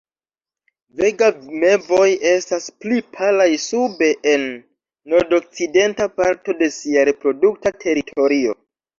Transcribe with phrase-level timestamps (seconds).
[0.99, 1.25] Vega
[1.63, 4.55] mevoj estas pli palaj sube en la
[5.13, 8.57] nordokcidenta parto de sia reprodukta teritorio.